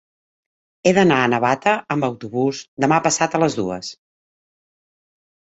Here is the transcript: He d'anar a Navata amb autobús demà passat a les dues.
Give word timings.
He 0.85 0.93
d'anar 0.97 1.19
a 1.25 1.27
Navata 1.33 1.73
amb 1.97 2.07
autobús 2.07 2.63
demà 2.85 2.99
passat 3.09 3.37
a 3.37 3.43
les 3.45 3.59
dues. 3.61 3.93